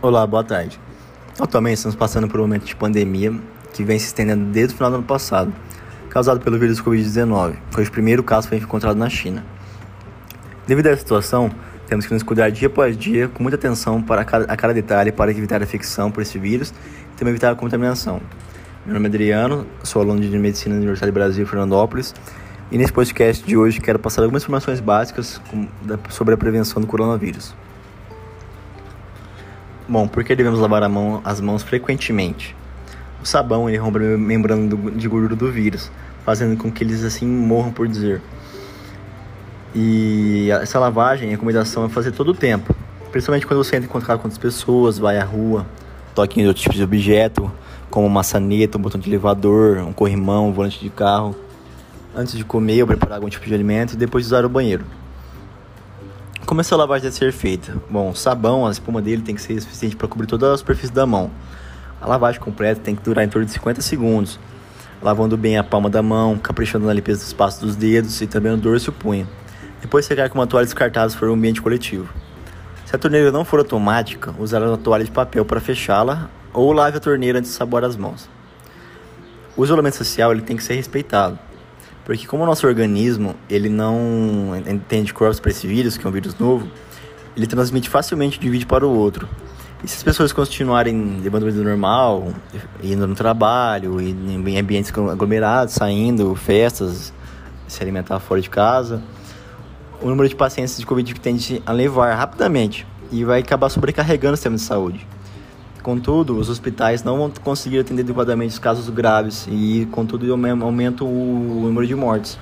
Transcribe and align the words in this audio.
Olá, 0.00 0.24
boa 0.24 0.44
tarde. 0.44 0.78
Atualmente 1.40 1.78
estamos 1.78 1.96
passando 1.96 2.28
por 2.28 2.38
um 2.38 2.44
momento 2.44 2.64
de 2.64 2.76
pandemia 2.76 3.34
que 3.74 3.82
vem 3.82 3.98
se 3.98 4.06
estendendo 4.06 4.44
desde 4.44 4.72
o 4.72 4.76
final 4.76 4.92
do 4.92 4.98
ano 4.98 5.04
passado, 5.04 5.52
causado 6.08 6.38
pelo 6.38 6.56
vírus 6.56 6.80
Covid-19, 6.80 7.56
cujo 7.74 7.90
primeiro 7.90 8.22
caso 8.22 8.46
foi 8.46 8.58
encontrado 8.58 8.96
na 8.96 9.10
China. 9.10 9.44
Devido 10.68 10.86
a 10.86 10.90
essa 10.90 11.00
situação, 11.00 11.50
temos 11.88 12.06
que 12.06 12.14
nos 12.14 12.22
cuidar 12.22 12.48
dia 12.52 12.68
após 12.68 12.96
dia 12.96 13.26
com 13.26 13.42
muita 13.42 13.56
atenção 13.56 14.00
para 14.00 14.24
cada, 14.24 14.44
a 14.44 14.56
cada 14.56 14.72
detalhe 14.72 15.10
para 15.10 15.32
evitar 15.32 15.60
a 15.60 15.64
infecção 15.64 16.12
por 16.12 16.22
esse 16.22 16.38
vírus 16.38 16.72
e 17.12 17.18
também 17.18 17.32
evitar 17.32 17.50
a 17.50 17.56
contaminação. 17.56 18.20
Meu 18.86 18.94
nome 18.94 19.06
é 19.06 19.08
Adriano, 19.08 19.66
sou 19.82 20.00
aluno 20.00 20.20
de 20.20 20.38
Medicina 20.38 20.76
da 20.76 20.80
Universidade 20.80 21.10
do 21.10 21.14
Brasil, 21.14 21.44
Fernandópolis, 21.44 22.14
e 22.70 22.78
nesse 22.78 22.92
podcast 22.92 23.44
de 23.44 23.56
hoje 23.56 23.80
quero 23.80 23.98
passar 23.98 24.22
algumas 24.22 24.44
informações 24.44 24.78
básicas 24.78 25.40
sobre 26.08 26.34
a 26.34 26.36
prevenção 26.36 26.80
do 26.80 26.86
coronavírus. 26.86 27.52
Bom, 29.88 30.06
por 30.06 30.22
que 30.22 30.36
devemos 30.36 30.60
lavar 30.60 30.86
mão, 30.86 31.22
as 31.24 31.40
mãos 31.40 31.62
frequentemente? 31.62 32.54
O 33.22 33.26
sabão 33.26 33.70
ele 33.70 33.78
rompe 33.78 33.98
a 33.98 34.18
membrana 34.18 34.68
do, 34.68 34.90
de 34.90 35.08
gordura 35.08 35.34
do 35.34 35.50
vírus, 35.50 35.90
fazendo 36.26 36.58
com 36.58 36.70
que 36.70 36.84
eles 36.84 37.02
assim 37.02 37.26
morram 37.26 37.72
por 37.72 37.88
dizer. 37.88 38.20
E 39.74 40.50
essa 40.50 40.78
lavagem, 40.78 41.28
a 41.28 41.30
recomendação 41.30 41.86
é 41.86 41.88
fazer 41.88 42.12
todo 42.12 42.32
o 42.32 42.34
tempo, 42.34 42.76
principalmente 43.10 43.46
quando 43.46 43.64
você 43.64 43.76
entra 43.76 43.88
em 43.88 43.90
contato 43.90 44.18
com 44.18 44.28
outras 44.28 44.36
pessoas, 44.36 44.98
vai 44.98 45.16
à 45.16 45.24
rua, 45.24 45.66
toque 46.14 46.38
em 46.38 46.46
outros 46.46 46.62
tipos 46.62 46.76
de 46.76 46.84
objeto, 46.84 47.50
como 47.88 48.10
maçaneta, 48.10 48.76
um 48.76 48.82
botão 48.82 49.00
de 49.00 49.08
elevador, 49.08 49.78
um 49.78 49.92
corrimão, 49.94 50.50
um 50.50 50.52
volante 50.52 50.78
de 50.80 50.90
carro, 50.90 51.34
antes 52.14 52.36
de 52.36 52.44
comer 52.44 52.82
ou 52.82 52.86
preparar 52.86 53.16
algum 53.16 53.28
tipo 53.30 53.46
de 53.46 53.54
alimento 53.54 53.94
e 53.94 53.96
depois 53.96 54.24
de 54.24 54.28
usar 54.28 54.44
o 54.44 54.50
banheiro. 54.50 54.84
Como 56.48 56.62
essa 56.62 56.74
lavagem 56.74 57.02
deve 57.02 57.14
ser 57.14 57.30
feita? 57.30 57.76
Bom, 57.90 58.08
o 58.08 58.16
sabão, 58.16 58.66
a 58.66 58.70
espuma 58.70 59.02
dele 59.02 59.20
tem 59.20 59.34
que 59.34 59.42
ser 59.42 59.60
suficiente 59.60 59.94
para 59.94 60.08
cobrir 60.08 60.26
toda 60.26 60.54
a 60.54 60.56
superfície 60.56 60.90
da 60.90 61.04
mão. 61.04 61.30
A 62.00 62.06
lavagem 62.06 62.40
completa 62.40 62.80
tem 62.80 62.96
que 62.96 63.02
durar 63.02 63.22
em 63.22 63.28
torno 63.28 63.44
de 63.44 63.52
50 63.52 63.82
segundos, 63.82 64.40
lavando 65.02 65.36
bem 65.36 65.58
a 65.58 65.62
palma 65.62 65.90
da 65.90 66.02
mão, 66.02 66.38
caprichando 66.38 66.86
na 66.86 66.94
limpeza 66.94 67.22
do 67.22 67.26
espaço 67.26 67.60
dos 67.60 67.76
dedos 67.76 68.22
e 68.22 68.26
também 68.26 68.50
no 68.50 68.56
dorso 68.56 68.88
e 68.88 68.90
o 68.90 68.94
punho. 68.94 69.28
Depois 69.82 70.06
secar 70.06 70.30
com 70.30 70.38
uma 70.38 70.46
toalha 70.46 70.64
descartável 70.64 71.10
se 71.10 71.18
for 71.18 71.28
um 71.28 71.34
ambiente 71.34 71.60
coletivo. 71.60 72.08
Se 72.86 72.96
a 72.96 72.98
torneira 72.98 73.30
não 73.30 73.44
for 73.44 73.58
automática, 73.58 74.34
usar 74.38 74.62
uma 74.62 74.78
toalha 74.78 75.04
de 75.04 75.10
papel 75.10 75.44
para 75.44 75.60
fechá-la 75.60 76.30
ou 76.54 76.72
lave 76.72 76.96
a 76.96 77.00
torneira 77.00 77.40
antes 77.40 77.50
de 77.50 77.58
saboar 77.58 77.84
as 77.84 77.94
mãos. 77.94 78.26
O 79.54 79.66
isolamento 79.66 79.96
social 79.96 80.32
ele 80.32 80.40
tem 80.40 80.56
que 80.56 80.64
ser 80.64 80.76
respeitado. 80.76 81.38
Porque 82.08 82.26
como 82.26 82.42
o 82.42 82.46
nosso 82.46 82.66
organismo, 82.66 83.34
ele 83.50 83.68
não 83.68 84.54
entende 84.66 85.12
corpos 85.12 85.38
para 85.38 85.50
esse 85.50 85.66
vírus, 85.66 85.98
que 85.98 86.06
é 86.06 86.08
um 86.08 86.10
vírus 86.10 86.34
novo, 86.38 86.66
ele 87.36 87.46
transmite 87.46 87.90
facilmente 87.90 88.40
de 88.40 88.48
um 88.48 88.50
vídeo 88.50 88.66
para 88.66 88.86
o 88.86 88.90
outro. 88.90 89.28
E 89.84 89.88
se 89.88 89.98
as 89.98 90.02
pessoas 90.02 90.32
continuarem 90.32 91.20
levando 91.22 91.44
vida 91.44 91.62
normal, 91.62 92.32
indo 92.82 93.06
no 93.06 93.14
trabalho, 93.14 94.00
em 94.00 94.58
ambientes 94.58 94.90
aglomerados, 94.90 95.74
saindo, 95.74 96.34
festas, 96.34 97.12
se 97.66 97.82
alimentar 97.82 98.18
fora 98.20 98.40
de 98.40 98.48
casa, 98.48 99.02
o 100.00 100.08
número 100.08 100.30
de 100.30 100.34
pacientes 100.34 100.78
de 100.78 100.86
Covid 100.86 101.12
tende 101.20 101.62
a 101.66 101.72
levar 101.72 102.14
rapidamente 102.14 102.86
e 103.12 103.22
vai 103.22 103.40
acabar 103.40 103.68
sobrecarregando 103.68 104.32
o 104.32 104.36
sistema 104.38 104.56
de 104.56 104.62
saúde. 104.62 105.06
Contudo, 105.82 106.36
os 106.36 106.50
hospitais 106.50 107.02
não 107.02 107.18
vão 107.18 107.32
conseguir 107.42 107.78
atender 107.78 108.02
adequadamente 108.02 108.52
os 108.52 108.58
casos 108.58 108.88
graves 108.90 109.46
e, 109.50 109.86
contudo, 109.92 110.30
aumenta 110.32 111.04
o 111.04 111.60
número 111.62 111.86
de 111.86 111.94
mortes. 111.94 112.38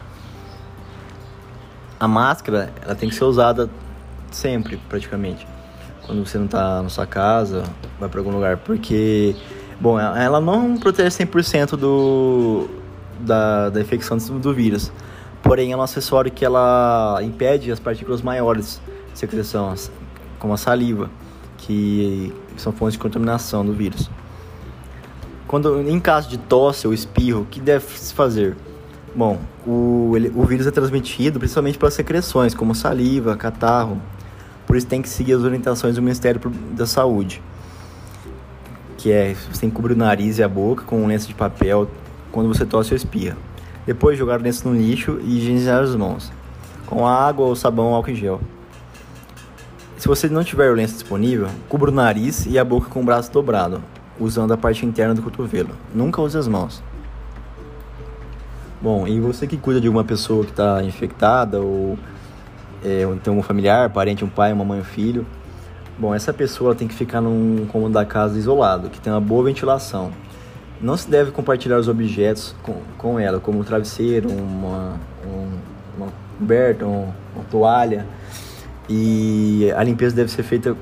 A 2.00 2.08
máscara 2.08 2.72
ela 2.82 2.94
tem 2.94 3.08
que 3.08 3.14
ser 3.14 3.24
usada 3.24 3.70
sempre, 4.30 4.78
praticamente, 4.88 5.46
quando 6.04 6.26
você 6.26 6.38
não 6.38 6.46
está 6.46 6.82
na 6.82 6.88
sua 6.88 7.06
casa, 7.06 7.64
vai 7.98 8.08
para 8.08 8.20
algum 8.20 8.30
lugar, 8.30 8.58
porque, 8.58 9.34
bom, 9.80 9.98
ela 9.98 10.40
não 10.40 10.76
protege 10.76 11.24
100% 11.24 11.76
do, 11.76 12.68
da, 13.20 13.70
da 13.70 13.80
infecção 13.80 14.18
do 14.18 14.54
vírus, 14.54 14.92
porém 15.42 15.72
é 15.72 15.76
um 15.76 15.82
acessório 15.82 16.30
que 16.30 16.44
ela 16.44 17.18
impede 17.22 17.70
as 17.70 17.80
partículas 17.80 18.22
maiores 18.22 18.80
de 19.12 19.18
secreção, 19.18 19.74
como 20.38 20.52
a 20.52 20.56
saliva 20.56 21.10
que 21.58 22.32
são 22.62 22.72
fontes 22.72 22.94
de 22.94 22.98
contaminação 22.98 23.64
do 23.64 23.72
vírus. 23.72 24.10
Quando, 25.46 25.80
em 25.88 26.00
caso 26.00 26.28
de 26.28 26.38
tosse 26.38 26.86
ou 26.86 26.92
espirro, 26.92 27.42
o 27.42 27.44
que 27.44 27.60
deve 27.60 27.84
se 27.98 28.12
fazer? 28.12 28.56
Bom, 29.14 29.38
o, 29.66 30.12
ele, 30.14 30.32
o 30.34 30.44
vírus 30.44 30.66
é 30.66 30.70
transmitido 30.70 31.38
principalmente 31.38 31.78
pelas 31.78 31.94
secreções, 31.94 32.54
como 32.54 32.74
saliva, 32.74 33.36
catarro. 33.36 34.00
Por 34.66 34.76
isso 34.76 34.86
tem 34.86 35.00
que 35.00 35.08
seguir 35.08 35.34
as 35.34 35.42
orientações 35.42 35.94
do 35.94 36.02
Ministério 36.02 36.40
da 36.72 36.86
Saúde. 36.86 37.40
Que 38.98 39.12
é, 39.12 39.34
você 39.34 39.60
tem 39.60 39.70
que 39.70 39.76
cobrir 39.76 39.94
o 39.94 39.96
nariz 39.96 40.38
e 40.38 40.42
a 40.42 40.48
boca 40.48 40.82
com 40.84 41.02
um 41.02 41.06
lenço 41.06 41.28
de 41.28 41.34
papel 41.34 41.88
quando 42.32 42.48
você 42.48 42.66
tosse 42.66 42.92
ou 42.92 42.96
espirra. 42.96 43.36
Depois 43.86 44.18
jogar 44.18 44.40
o 44.40 44.42
lenço 44.42 44.68
no 44.68 44.74
lixo 44.74 45.20
e 45.22 45.38
higienizar 45.38 45.82
as 45.82 45.94
mãos. 45.94 46.32
Com 46.86 47.06
água 47.06 47.46
ou 47.46 47.54
sabão 47.54 47.86
ou 47.86 47.94
álcool 47.94 48.10
em 48.10 48.16
gel. 48.16 48.40
Se 50.06 50.08
você 50.08 50.28
não 50.28 50.44
tiver 50.44 50.70
o 50.70 50.74
lenço 50.74 50.94
disponível, 50.94 51.48
cubra 51.68 51.90
o 51.90 51.92
nariz 51.92 52.46
e 52.46 52.60
a 52.60 52.64
boca 52.64 52.88
com 52.88 53.00
o 53.00 53.04
braço 53.04 53.32
dobrado, 53.32 53.82
usando 54.20 54.52
a 54.52 54.56
parte 54.56 54.86
interna 54.86 55.12
do 55.12 55.20
cotovelo. 55.20 55.70
Nunca 55.92 56.22
use 56.22 56.38
as 56.38 56.46
mãos. 56.46 56.80
Bom, 58.80 59.08
e 59.08 59.18
você 59.18 59.48
que 59.48 59.56
cuida 59.56 59.80
de 59.80 59.88
uma 59.88 60.04
pessoa 60.04 60.44
que 60.44 60.52
está 60.52 60.80
infectada 60.84 61.58
ou 61.58 61.98
é, 62.84 63.04
tem 63.20 63.34
um 63.34 63.42
familiar, 63.42 63.90
parente, 63.90 64.24
um 64.24 64.28
pai, 64.28 64.52
uma 64.52 64.64
mãe, 64.64 64.78
um 64.78 64.84
filho, 64.84 65.26
bom, 65.98 66.14
essa 66.14 66.32
pessoa 66.32 66.72
tem 66.72 66.86
que 66.86 66.94
ficar 66.94 67.20
num 67.20 67.66
cômodo 67.66 67.94
da 67.94 68.04
casa 68.04 68.38
isolado, 68.38 68.88
que 68.88 69.00
tem 69.00 69.12
uma 69.12 69.20
boa 69.20 69.42
ventilação. 69.42 70.12
Não 70.80 70.96
se 70.96 71.10
deve 71.10 71.32
compartilhar 71.32 71.78
os 71.80 71.88
objetos 71.88 72.54
com, 72.62 72.76
com 72.96 73.18
ela, 73.18 73.40
como 73.40 73.58
um 73.58 73.64
travesseiro, 73.64 74.30
uma, 74.30 75.00
um, 75.26 75.50
uma 75.96 76.12
coberta, 76.38 76.86
um, 76.86 77.12
uma 77.34 77.44
toalha 77.50 78.06
e 78.88 79.72
a 79.76 79.82
limpeza 79.82 80.14
deve 80.14 80.30
ser 80.30 80.42
feita 80.42 80.76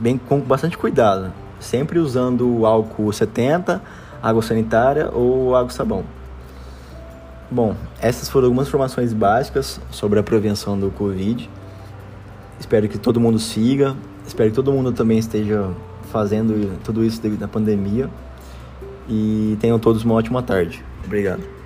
bem 0.00 0.18
com 0.18 0.40
bastante 0.40 0.76
cuidado, 0.76 1.32
sempre 1.60 1.98
usando 1.98 2.66
álcool 2.66 3.12
70, 3.12 3.82
água 4.22 4.42
sanitária 4.42 5.10
ou 5.12 5.54
água 5.54 5.70
sabão. 5.70 6.04
Bom, 7.50 7.76
essas 8.00 8.28
foram 8.28 8.46
algumas 8.46 8.68
informações 8.68 9.12
básicas 9.12 9.80
sobre 9.90 10.18
a 10.18 10.22
prevenção 10.22 10.78
do 10.78 10.90
Covid. 10.90 11.50
Espero 12.58 12.88
que 12.88 12.96
todo 12.96 13.20
mundo 13.20 13.38
siga, 13.38 13.94
espero 14.26 14.50
que 14.50 14.56
todo 14.56 14.72
mundo 14.72 14.90
também 14.92 15.18
esteja 15.18 15.70
fazendo 16.10 16.78
tudo 16.82 17.04
isso 17.04 17.20
à 17.42 17.48
pandemia. 17.48 18.08
E 19.08 19.56
tenham 19.60 19.78
todos 19.78 20.04
uma 20.04 20.14
ótima 20.14 20.42
tarde. 20.42 20.82
Obrigado. 21.04 21.61